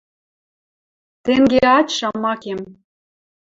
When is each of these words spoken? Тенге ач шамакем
Тенге 1.23 1.61
ач 1.79 1.87
шамакем 1.97 2.59